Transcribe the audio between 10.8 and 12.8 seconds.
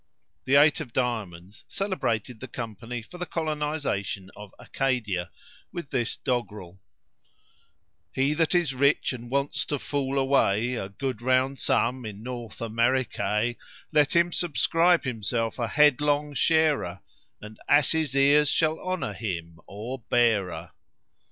good round sum in North